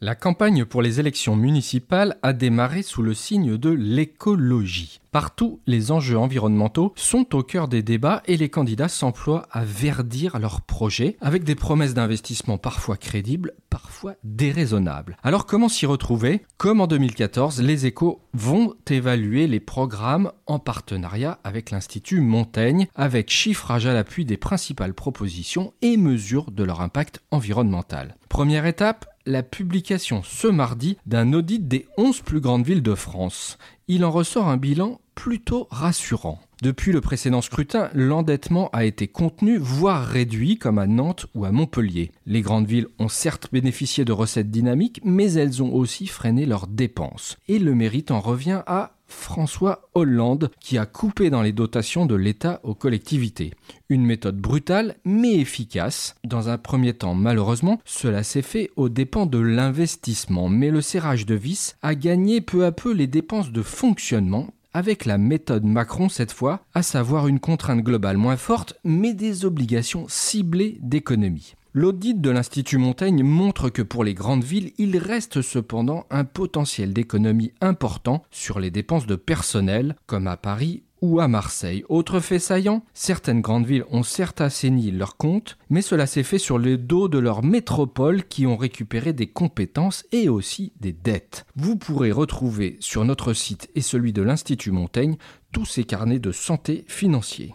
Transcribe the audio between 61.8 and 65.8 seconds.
a gagné peu à peu les dépenses de fonctionnement avec la méthode